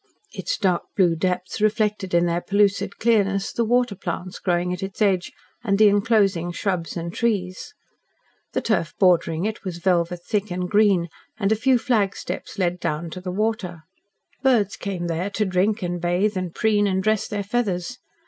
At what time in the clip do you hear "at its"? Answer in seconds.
4.73-4.99